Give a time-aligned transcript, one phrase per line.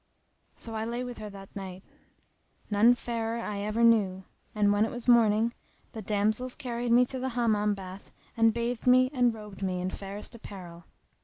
[0.55, 1.83] So I lay with her that night;
[2.71, 4.23] none fairer I ever knew;
[4.55, 5.53] and, when it was morning,
[5.91, 9.91] the damsels carried me to the Hammam bath and bathed me and robed me in
[9.91, 10.85] fairest apparel.